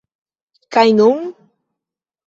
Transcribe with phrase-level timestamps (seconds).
[0.77, 1.19] Kaj nun?